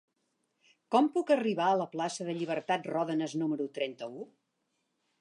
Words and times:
Com 0.95 1.09
puc 1.17 1.33
arribar 1.35 1.69
a 1.73 1.77
la 1.83 1.87
plaça 1.93 2.29
de 2.31 2.37
Llibertat 2.39 2.91
Ròdenas 2.97 3.39
número 3.45 3.71
trenta-u? 3.81 4.29